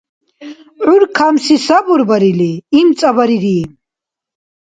ГӀур 0.83 1.03
камси 1.17 1.55
сабурбарили, 1.65 2.51
имцӀабарири 2.79 3.59